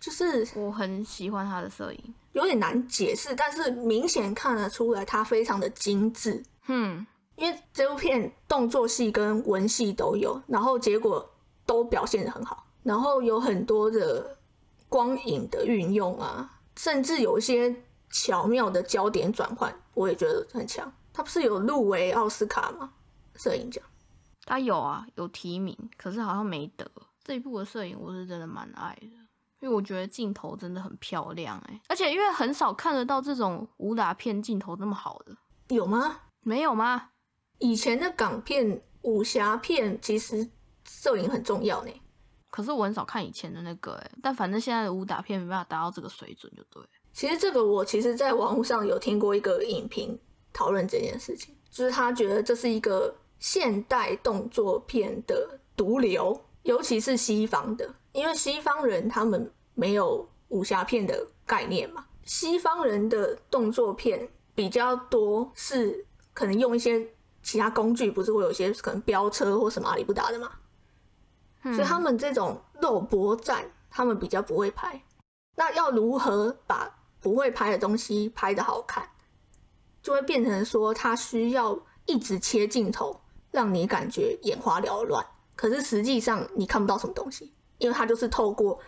[0.00, 6.40] 就是我很喜欢他的摄影，有点难解释，但是明显看得出来他非常的精致。
[6.68, 11.28] 嗯，因为这部片动作戏跟文戏都有，然后结果
[11.66, 14.38] 都表现的很好，然后有很多的
[14.88, 17.74] 光影的运用啊，甚至有一些
[18.08, 20.92] 巧妙的焦点转换，我也觉得很强。
[21.12, 22.92] 他不是有入围奥斯卡吗？
[23.34, 23.82] 摄影奖？
[24.48, 26.90] 他有啊，有提名，可是好像没得。
[27.22, 29.06] 这一部的摄影我是真的蛮爱的。
[29.60, 35.36] 因为我觉得镜头真的很漂亮哎，而且因为很少看得到这种武打片镜头那么好的，
[35.74, 36.16] 有吗？
[36.42, 37.10] 没有吗？
[37.58, 40.48] 以前的港片武侠片其实
[40.84, 41.90] 摄影很重要呢。
[42.50, 46.80] 可是我很少看以前的那个哎，但反正现在的武打片没办法达到这个水准就对。
[47.12, 50.16] 其实这个我其实在网络上有听过一个影评
[50.52, 67.06] 讨论这件事情，就是他觉得这是一个现代动作片的毒瘤，尤其是西方的，因为西方人他们没有武侠片的概念嘛，西方人的动作片比较多是可能用一些
[67.42, 70.50] 其他工具，不是会有些可能飙车或什么阿里不达的嘛，
[71.62, 75.00] 所以他们这种肉搏战，他们比较不会拍。
[75.54, 76.88] 那要如何把
[77.20, 79.08] 不会拍的东西拍的好看，
[80.02, 83.20] 就会变成说他需要一直切镜头，
[83.58, 85.26] 让你感觉眼花缭乱。
[85.56, 88.78] 可是实际上你看不到什么东西，因为它就是透过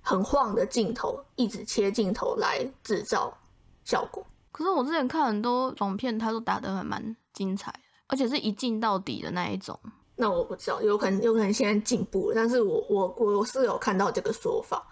[0.00, 3.36] 很晃的镜头，一直切镜头来制造
[3.82, 4.24] 效果。
[4.52, 9.76] 可是我之前看很多爽片，它都打得还蛮精彩的，而且是一镜到底的那一种。
[10.14, 14.86] 那我不知道，有可能有可能现在进步了，但是我我我是有看到这个说法。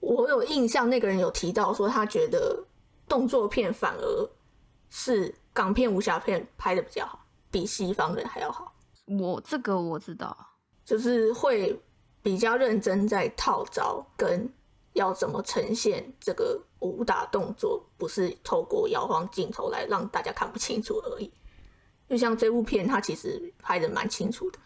[0.00, 2.66] 我有印象，那个人有提到说，他觉得
[3.08, 4.30] 动作片反而
[4.90, 7.23] 是港片、武侠片拍的比较好，
[7.54, 8.74] 比西方人还要好。
[9.06, 10.36] 我这个我知道，
[10.84, 11.80] 就是会
[12.20, 14.52] 比较认真在套招跟
[14.94, 21.32] 要怎么呈现这个武打动作，不是透过摇晃镜头来让大家看不清楚而已。
[22.08, 24.58] 就像这部片，它其实拍的蛮清楚的。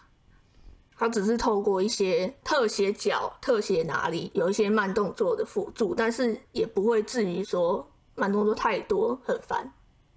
[0.97, 9.71] 它只是透过一些特写角、特写哪里有一些慢动作的辅助，但是也不会至于说慢动作太多很烦，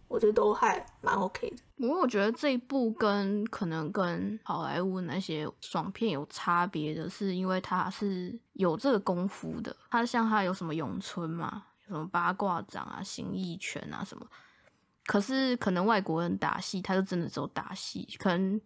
[0.08, 1.58] 我觉得都还蛮 OK 的。
[1.82, 9.76] 不过我觉得这一部跟可能跟好莱坞那些爽片有差别的是，因为它是有这个功夫的。
[9.90, 14.26] 它像它有什么咏春嘛，有什么八卦掌啊、形意拳啊什么。
[15.08, 18.62] 可是可能外国人打戏，他就真的只有打戏，可能。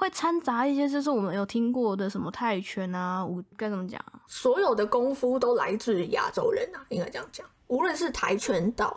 [0.00, 4.00] 会掺杂一些，就是我们有听过的什么泰拳啊，我该怎么讲？
[4.28, 7.44] 所有的功夫都来自亚洲人啊，应该这样讲。
[7.66, 8.96] 无论是跆拳道，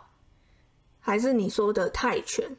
[0.99, 2.55] 还是你说的泰拳，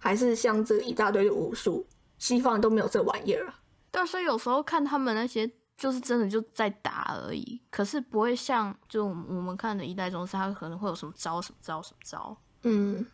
[0.00, 1.86] 还是像这一大堆的武术，
[2.18, 3.60] 西方都没有这玩意儿啊。
[3.92, 12.36] 但是有时候看他们那些，就是真的就在打而已，可是不会像就我们看的一代宗师，他可能会有什么招什么招什么招。
[12.62, 13.06] 嗯，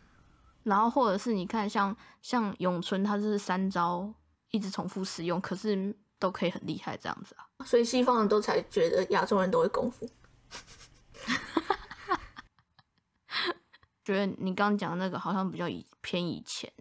[0.63, 4.11] 然后或者是你看像像咏春，他就是三招。
[4.51, 10.09] 一直重复使用，可是都可以很厉害这样子啊，所以西方人都才觉得亚洲人都会功夫。
[14.05, 16.71] 觉得你刚刚讲的那个好像比较以偏以前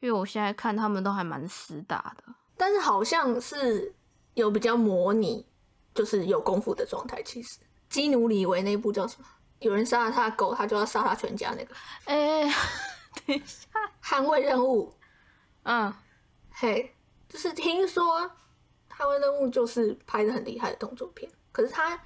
[0.00, 2.24] 因为我现在看他们都还蛮实打的，
[2.56, 3.94] 但是好像是
[4.34, 5.46] 有比较模拟，
[5.94, 7.22] 就是有功夫的状态。
[7.22, 9.26] 其实基努里维那部叫什么？
[9.60, 11.72] 有人杀了他的狗，他就要杀他全家那个。
[12.06, 12.42] 哎，
[13.24, 13.68] 等一下，
[14.02, 14.92] 捍卫任务。
[15.62, 15.94] 嗯。
[16.50, 16.92] 嘿，
[17.28, 18.28] 就是听说
[18.90, 22.00] 捍卫任务就是拍的很厉害的动作片，可是他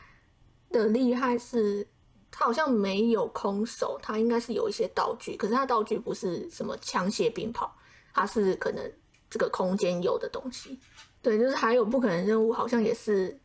[0.68, 1.88] 的厉害是，
[2.32, 7.72] 他好像没有空手，他应该是有一些道具，可是他道具不是什么枪械鞭炮，
[8.12, 8.92] 他是可能
[9.30, 10.80] 这个空间有的东西。
[11.20, 13.38] 对，就是还有不可能任务，好像也是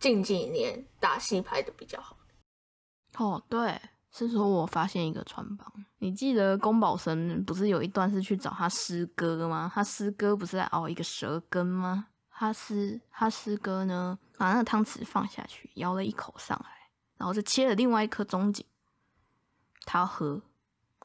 [0.00, 2.16] 近几年打戏拍的比较好。
[3.18, 3.78] 哦，对。
[4.12, 5.70] 是说，我发现一个穿帮。
[5.98, 9.70] 你记得宫保神不是有一段是去找他师哥吗？
[9.74, 12.06] 他师哥不是在熬一个蛇羹吗？
[12.30, 16.70] 他师他师哥呢，把那个汤匙放下去，舀了一口上来，
[17.16, 18.64] 然后就切了另外一颗中景。
[19.84, 20.42] 他要喝，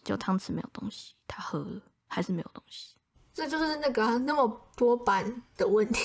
[0.04, 2.96] 就汤匙没有东西，他喝了还是没有东西。
[3.34, 6.04] 这就是那个那么多版的问题。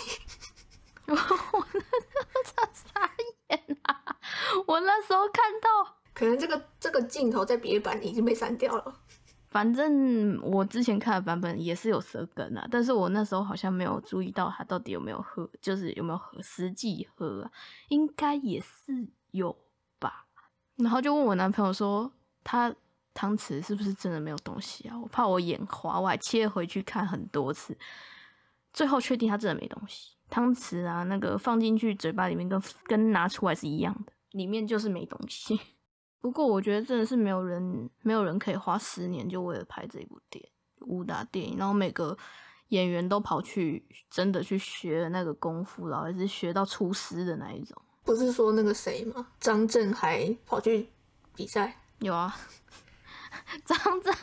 [1.07, 1.81] 我那
[2.45, 3.11] 时候傻
[3.49, 4.17] 眼啊！
[4.67, 5.97] 我那时候看到。
[6.13, 9.01] 可能这个这个镜头在别版已经被删掉了。
[9.49, 17.51] 反正我之前看的版本也是有舌根啊，但是我那时候好像没有注意到他到底有没有喝，就是有没有喝实际喝，
[17.89, 19.59] 应该也是有吧。
[20.77, 22.11] 然后就问我男朋友说，
[22.45, 22.75] 他
[23.15, 24.99] 汤匙是不是真的没有东西啊？
[24.99, 27.77] 我怕我眼花，我还切回去看很多次，
[28.73, 30.15] 最后确定他真的没东西。
[30.29, 35.59] 汤匙啊，那个放进去嘴巴里面跟跟拿出来是一样的，里面就是没东西。
[36.21, 40.45] 不过我觉得真的是没有人，没有人可以花十年就为了拍这部电
[40.81, 42.19] 武打电影，然后每个
[42.69, 47.81] 演员都跑去真的去学那个功夫，然后是学到出师的那一种。
[48.07, 49.27] 不是说那个谁吗？
[49.39, 50.89] 张震还跑去
[51.35, 51.77] 比赛？
[51.99, 52.35] 有啊，
[53.65, 54.15] 张震，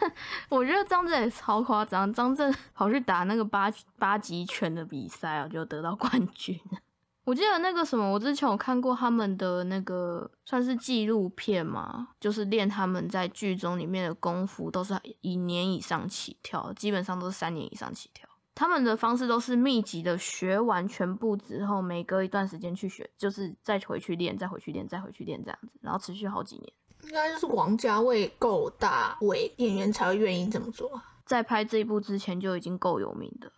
[0.47, 6.59] 我觉得张震也超夸张，张震跑去打那个八八极拳的比赛啊，就得到冠军。
[7.25, 18.27] 我记得那个什么，我之前有看过他们的那个算是纪录片嘛，就是练他们在剧中里面的功夫，都是一年以上起跳，基本上都是三年以上起跳。
[18.55, 26.73] 他们的方式都是密集的学完全部之后，每隔一段时间去学，就是再回去练，再回去练，再回去练这样子，然后持续好几年。
[27.03, 31.01] 应该就是王家卫够大，位演员才会愿意这么做。
[31.25, 33.51] 在拍这一部之前就已经够有名的。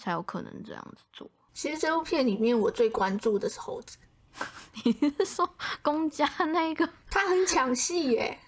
[0.00, 1.28] 才有可能这样子做。
[1.52, 3.98] 其实这部片里面我最关注的是猴子，
[4.84, 5.48] 你是说
[5.82, 6.88] 公家那个？
[7.10, 8.38] 他很抢戏耶，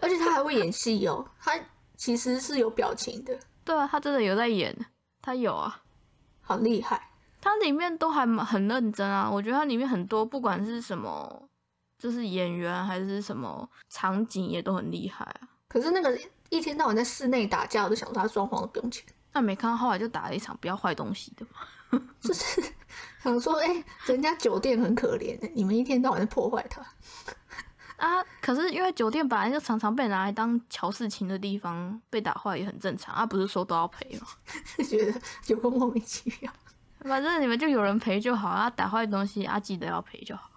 [0.00, 1.52] 而且他还会演戏哦，他
[1.98, 3.38] 其实是有表情的，
[3.68, 4.74] 对啊，他真的有在演，
[5.20, 5.82] 他有啊，
[6.40, 7.10] 好厉害。
[7.38, 11.50] 他里面都还蛮很认真啊，我觉得他里面很多不管是什么，
[11.98, 15.48] 就是演员还是什么场景也都很厉害啊。
[15.68, 19.04] 可是那个一天到晚在室内打架，我都想说他装潢都不用钱，
[19.34, 22.62] 那没看到后来就打了一场不要坏东西的嘛， 就是
[23.22, 26.80] 想说，哎、人家酒店很可怜的，你们一天到晚在破坏它。
[27.98, 34.26] 啊，可是因为酒店本来就常常被拿来当乔事情的地方，被打坏也很正常啊，不是说都要赔吗？
[34.78, 36.52] 就 觉得有个莫名其妙。
[37.02, 40.50] 反正你们就有人赔就好啊，打坏东西啊，记得要赔就好。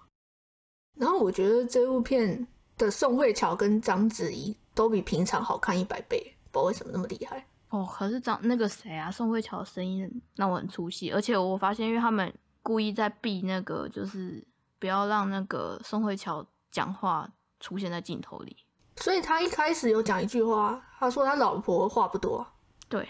[0.97, 6.19] 然后我觉得这部片的宋慧乔跟章子怡都比平常好看一百倍，
[6.51, 7.45] 不知道为什么那么厉害。
[7.69, 12.31] 哦，可是张那个谁啊，宋慧乔的声音让我很出戏，而且我发现，因为他们
[12.61, 14.45] 故意在避那个，就是
[14.77, 18.55] 不要让那个宋慧乔讲话出现在镜头里。
[18.97, 22.45] 所以他一开始有讲一句话，他说他老婆话不多，
[22.87, 23.07] 对，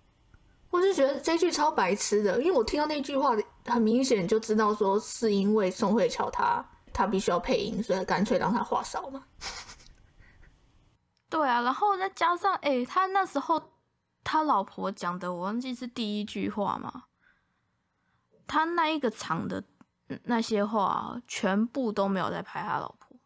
[0.70, 3.36] 我就觉得这句超白痴的，因为我听到那句话，
[3.66, 9.24] 很明显就知道说是因为宋慧乔她她必须要配音，所以干脆让她话少嘛。
[11.28, 13.62] 对啊，然后再加上，诶、他那时候
[14.24, 17.04] 他老婆讲的，我忘记是第一句话嘛，
[18.48, 19.79] 他那一个场的嗯
[20.24, 23.16] 那些话，全部都没有在拍他老婆。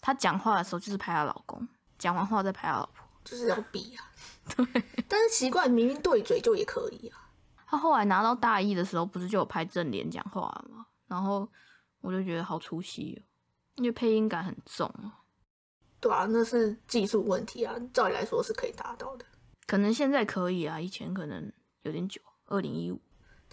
[0.00, 1.66] 他讲话的时候就是拍他老公，
[1.98, 3.06] 讲完话再拍他老婆。
[3.24, 4.10] 就是要比啊。
[4.56, 4.66] 对，
[5.08, 7.30] 但是奇怪，明明对嘴就也可以啊。
[7.66, 10.86] 他后来拿到大一的时候，不是就有拍正脸讲话了吗？
[11.06, 11.48] 然后
[12.00, 13.24] 我就觉得好出戏哦，
[13.76, 15.20] 因为配音感很重啊。
[16.00, 19.24] 对啊，那是技术问题啊，照理来说是可以达到的。
[19.66, 21.50] 可能现在可以啊，以前可能
[21.82, 22.20] 有点久。
[22.46, 23.00] 二零一五，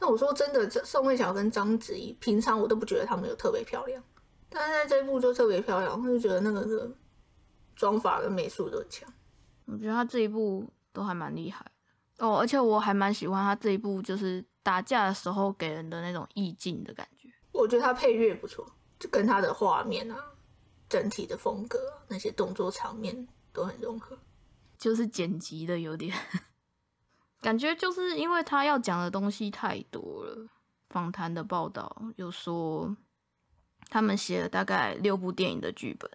[0.02, 4.04] 但我说真的，这宋慧乔跟章子怡，平常我都不觉得她们有特别漂亮，
[4.50, 6.92] 但是在这一部就特别漂亮，我就觉得那个那个
[7.76, 9.08] 妆法跟美术都很强。
[9.66, 17.30] 我觉得她这一部都还蛮厉害的哦，而且我还蛮喜欢她这一部，就是打架的时候给人的那种意境的感觉。
[17.52, 18.66] 我觉得她配乐不错，
[18.98, 20.18] 就跟她的画面啊、
[20.90, 24.18] 整体的风格啊、那些动作场面都很融合。
[24.80, 26.12] 就是剪辑的有点
[27.42, 30.48] 感觉，就是因为他要讲的东西太多了。
[30.90, 32.96] 访谈的报道有说，
[33.90, 36.12] 他们写了大概六部电影的剧本，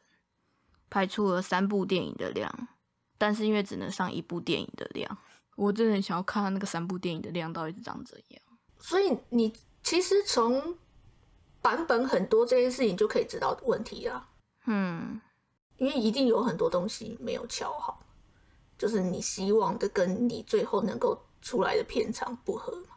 [0.91, 2.69] 拍出了三部电影的量，
[3.17, 5.19] 但是因为只能上一部电影的量，
[5.57, 8.43] 我真的很想要看那个三部电影的量到底是长怎样。
[8.79, 9.53] 所以你
[9.83, 10.77] 其实从
[11.63, 14.29] 版本很多这件事情就可以知道问题啊，
[14.67, 15.19] 嗯，
[15.79, 18.06] 因为一定有很多东西没有敲好，
[18.79, 22.97] 就是你希望的跟你最后能够出来的片场不合嘛。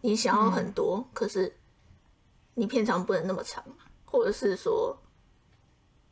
[0.00, 1.52] 你想要很多，可是
[2.54, 3.64] 你片长不能那么长，
[4.04, 4.96] 或者是说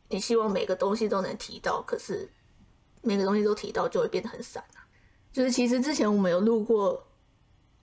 [0.08, 2.28] 你希望每个东西都能提到，可是
[3.02, 4.82] 每个东西都提到就会变得很散啊。
[5.30, 7.06] 就是其实之前我们有录过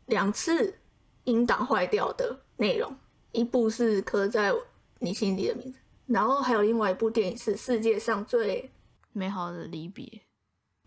[0.08, 0.78] 两次
[1.24, 2.94] 音档坏掉的内容，
[3.32, 4.54] 一部是刻在
[5.00, 8.72] 你心底的名字，然后还有另外一部电影是世界上最
[9.14, 10.22] 美好的离别，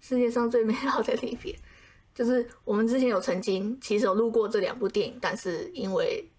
[0.01, 1.59] 世界上最美好的离别，
[2.15, 6.31] 就是我们之前有曾经其实有录过这两部电影，但是因为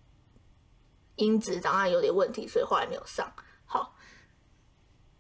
[1.16, 3.32] 音质档案有点问题，所以后来没有上。
[3.66, 3.96] 好，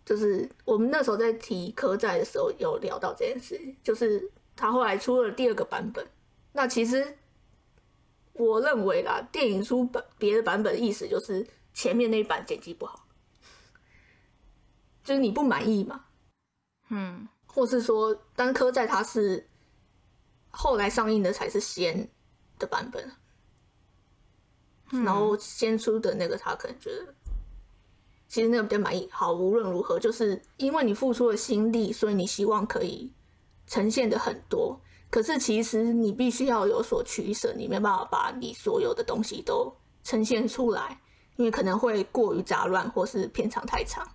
[0.05, 6.07] 就是我们那时候在提科在的时候有聊到这件事，就是他后来出了第二个版本。
[6.53, 7.17] 那其实
[8.33, 13.07] 我认为啦，电影出版别的版本的意思就是前面那一版剪辑不好，
[15.03, 16.05] 就是你不满意嘛，
[16.89, 17.27] 嗯，
[17.57, 19.49] 或是说单科在它是
[20.51, 22.07] 后来上映的才是先
[22.59, 23.11] 的版本，
[25.03, 27.15] 然后先出的那个他可能觉得
[28.27, 29.09] 其实那个比较满意。
[29.11, 33.11] 好，无论如何，就是因为你付出了心力，所以你希望可以
[33.65, 34.79] 呈现的很多。
[35.09, 41.01] 可是其实你必须要有所取舍，你没办法把你所有的东西都呈现出来，
[41.37, 44.07] 因为可能会过于杂乱，或是片长太长。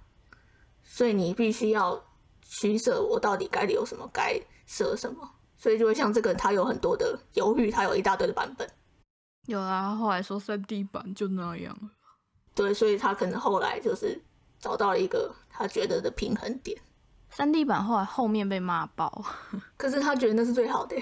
[0.84, 2.04] 所以你必须要
[2.60, 5.28] 取舍，我到底该留什么，该舍什么。
[5.56, 8.68] 所以就会像这个，他有很多的犹豫，他有一大堆的版本。
[9.46, 11.90] 有啊，后来说三 D 版就那样了。
[12.54, 14.20] 对，所以他可能后来就是
[14.58, 16.78] 找到了一个他觉得的平衡点。
[17.30, 19.24] 三 D 版后来后面被骂爆，
[19.78, 20.96] 可是他觉得那是最好的。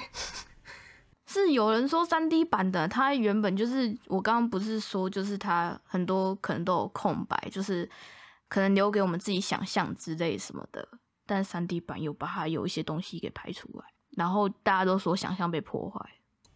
[1.26, 7.88] 是有人说三 D 版的，它原本就是我刚刚不是说，就是它很多可能都有空白，就是
[8.48, 10.86] 可能留给我们自己想象之类什么的。
[11.30, 13.84] 但三 D 版又把它有一些东西给排出来，
[14.16, 16.04] 然后大家都说想象被破坏。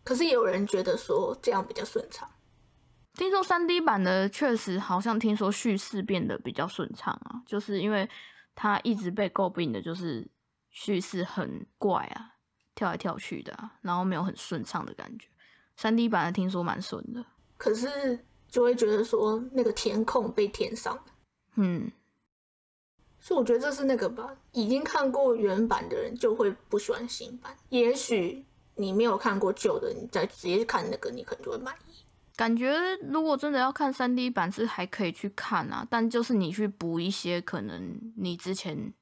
[0.02, 2.28] 可是也有人觉得说这样比较顺畅。
[3.14, 8.10] 听说三 D 版的确实好像听说叙事变得比较顺畅啊，就是因为
[8.56, 10.28] 它一直被诟病的就是
[10.70, 12.34] 叙事很怪啊，
[12.74, 15.28] 跳来跳去的啊，然后没有很顺畅的感觉。
[15.76, 17.24] 三 D 版的听说蛮顺的，
[17.56, 18.18] 可是
[18.48, 21.04] 就会觉得说那个填空被填上了，
[21.54, 21.88] 嗯，
[23.24, 27.56] 所以我觉得这是那个吧，已经看过原版的人就会不喜欢新版。
[27.70, 28.44] 也许
[28.74, 31.94] 你没有看过旧的，你再直接去看那个，你可能就会满意。
[32.36, 38.92] 感觉如果真的要看三 D 版是还可以去看啊，但就是你去补一些可能你之前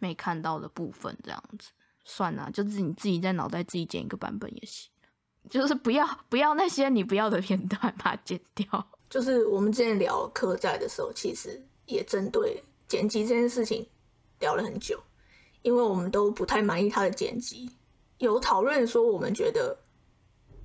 [0.00, 1.70] 没看到的部分，这样子
[2.02, 4.90] 算了，就是你自己在脑袋自己剪一个版本也行，
[5.48, 8.66] 就是不要不要那些你不要的片段把它剪掉。
[9.08, 12.60] 就是我们之前聊客债的时候，其实也针对
[12.92, 13.88] 剪辑这件事情
[14.40, 15.02] 聊了很久，
[15.62, 17.70] 因为我们都不太满意他的剪辑，
[18.18, 19.78] 有讨论说我们觉得。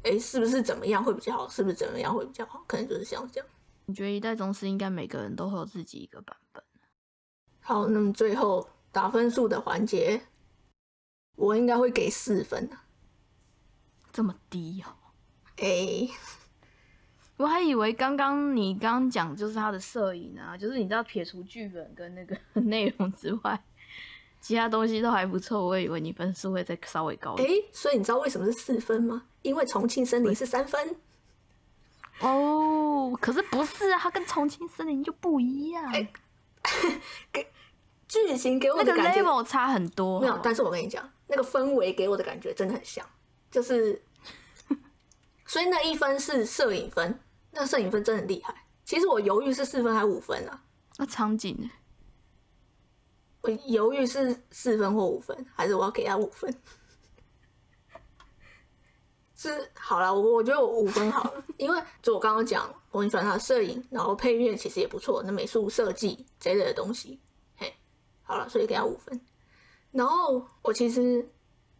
[0.03, 1.47] 哎，是不是怎么样会比较好？
[1.47, 2.63] 是不是怎么样会比较好？
[2.67, 3.49] 可能就是像这样。
[3.85, 6.61] 你觉得一代宗师应该每个人都会有自己一个版本？
[7.61, 10.21] 好，那么最后打分数的环节，
[11.35, 12.69] 我应该会给四分
[14.11, 14.91] 这么低哦？
[15.57, 16.07] 哎，
[17.37, 23.63] 我还以为刚刚你刚刚讲就是他的摄影啊，就是你知道撇除剧本跟那个 内容之外。
[24.39, 27.49] 其他东西都还不错，我以为你分数会再稍微高一点。
[27.49, 29.23] 哎，所以你知道为什么是四分吗？
[29.41, 30.95] 因为重庆森林是三分。
[32.19, 35.91] 哦，可是不是啊，它跟重庆森林就不一样。
[37.33, 37.47] 给
[38.07, 40.21] 剧情给我的感觉差很多。
[40.21, 43.05] 没有，但是我跟你讲，那个氛围给我的感觉真的很像，
[43.51, 44.01] 就是，
[45.45, 47.19] 所以那一分是摄影分，
[47.57, 48.53] 那摄影分真的很厉害。
[48.85, 50.63] 其实我犹豫是四分还是五分啊？
[50.97, 51.69] 那场景呢？
[53.41, 56.53] 我犹豫是四分或五分，还是我要给他五分？
[59.35, 67.19] 是好了，我我觉得我五分好了，因为就我刚刚讲，我很喜欢他的摄影，然后配乐其实也不错，那美术设计这类的东西，
[67.55, 67.71] 嘿，
[68.23, 69.19] 好了，所以给他五分。
[69.91, 71.29] 然后我其实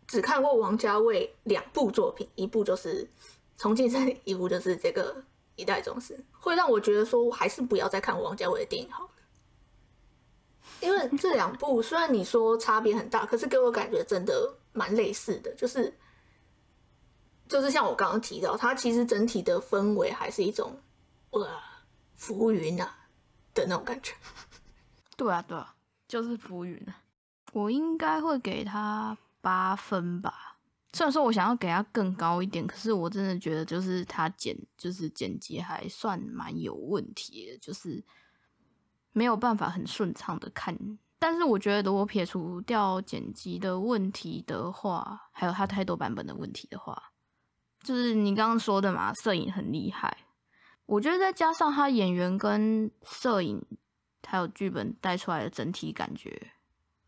[0.06, 3.04] 只看过王家卫两部作品，一部就是
[3.58, 5.16] 《重庆森林》，一部就是这个
[5.58, 9.10] 《一代宗师》，会让我觉得说，我还是不要再看王家卫的电影好了。
[10.80, 15.94] 因为这两部虽然你说差别很大，可是给我感觉真的蛮类似的，就是
[17.50, 20.80] 就是像我刚刚提到，它其实整体的氛围还是一种
[21.32, 21.50] 呃
[22.16, 22.96] 浮云啊
[23.54, 24.14] 的那种感觉。
[25.16, 25.74] 对啊，对啊，
[26.08, 27.02] 就是浮云啊。
[27.54, 30.57] 我应该会给他八分吧，
[30.98, 38.04] 虽然说我想要给他更高一点，可是我真的觉得就是他剪就是剪辑还算蛮有问题的，就是。
[39.14, 40.78] 没有办法很顺畅的看，
[41.18, 47.12] 但是我觉得如果撇除掉剪辑的问题的话，还有它太多版本的问题的话，
[47.82, 50.16] 就是你刚刚说的嘛，摄影很厉害。
[50.86, 53.60] 我觉得再加上他演员跟摄影
[54.28, 56.52] 还有剧本带出来的整体感觉，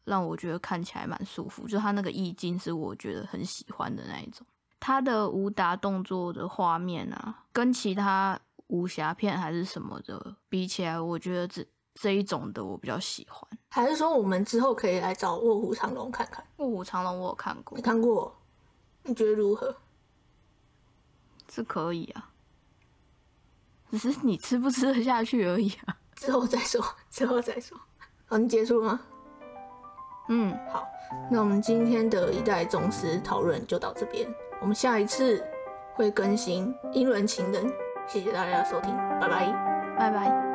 [0.09, 1.67] 让我觉得看起来蛮舒服。
[1.67, 4.45] 就他那个意境是我觉得很喜欢的那一种。
[4.79, 11.65] 他的武打动作的画面啊，跟其他武侠片还是什么的比起来，我觉得这。
[11.95, 16.41] 这一种的我比较喜欢，还是说我们之后可以来找卧虎藏龙看看？
[16.55, 18.33] 卧虎藏龙我有看过，你看过？
[19.03, 19.75] 你觉得如何？
[21.51, 22.29] 是可以啊，
[23.91, 25.97] 只是你吃不吃得下去而已啊。
[26.15, 27.77] 之后再说，之后再说。
[28.27, 29.01] 好，你结束了吗？
[30.29, 30.87] 嗯，好，
[31.29, 34.27] 那我们今天的一代宗师讨论就到这边，
[34.61, 35.43] 我们下一次
[35.95, 37.65] 会更新《英伦情人》，
[38.07, 39.51] 谢谢大家的收听，拜拜，
[39.97, 40.48] 拜拜。